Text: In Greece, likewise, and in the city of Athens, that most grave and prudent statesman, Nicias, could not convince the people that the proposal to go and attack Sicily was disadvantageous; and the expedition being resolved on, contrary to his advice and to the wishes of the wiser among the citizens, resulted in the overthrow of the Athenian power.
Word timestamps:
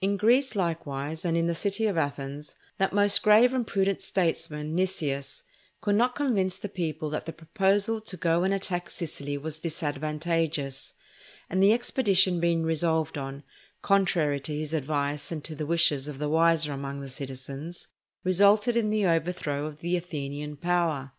In 0.00 0.16
Greece, 0.16 0.56
likewise, 0.56 1.26
and 1.26 1.36
in 1.36 1.46
the 1.46 1.54
city 1.54 1.86
of 1.86 1.98
Athens, 1.98 2.54
that 2.78 2.94
most 2.94 3.22
grave 3.22 3.52
and 3.52 3.66
prudent 3.66 4.00
statesman, 4.00 4.74
Nicias, 4.74 5.42
could 5.82 5.94
not 5.94 6.14
convince 6.14 6.56
the 6.56 6.70
people 6.70 7.10
that 7.10 7.26
the 7.26 7.34
proposal 7.34 8.00
to 8.00 8.16
go 8.16 8.44
and 8.44 8.54
attack 8.54 8.88
Sicily 8.88 9.36
was 9.36 9.60
disadvantageous; 9.60 10.94
and 11.50 11.62
the 11.62 11.74
expedition 11.74 12.40
being 12.40 12.62
resolved 12.62 13.18
on, 13.18 13.42
contrary 13.82 14.40
to 14.40 14.56
his 14.56 14.72
advice 14.72 15.30
and 15.30 15.44
to 15.44 15.54
the 15.54 15.66
wishes 15.66 16.08
of 16.08 16.18
the 16.18 16.30
wiser 16.30 16.72
among 16.72 17.02
the 17.02 17.08
citizens, 17.08 17.88
resulted 18.24 18.74
in 18.74 18.88
the 18.88 19.04
overthrow 19.04 19.66
of 19.66 19.80
the 19.80 19.98
Athenian 19.98 20.56
power. 20.56 21.12